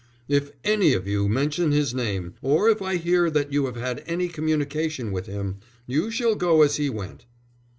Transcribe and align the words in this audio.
"If 0.27 0.51
any 0.63 0.93
of 0.93 1.07
you 1.07 1.29
mention 1.29 1.71
his 1.71 1.93
name, 1.93 2.33
or 2.41 2.69
if 2.71 2.81
I 2.81 2.95
hear 2.97 3.29
that 3.29 3.53
you 3.53 3.67
have 3.67 3.75
had 3.75 4.03
any 4.07 4.29
communication 4.29 5.11
with 5.11 5.27
him, 5.27 5.57
you 5.85 6.09
shall 6.09 6.33
go 6.33 6.63
as 6.63 6.77
he 6.77 6.89
went." 6.89 7.27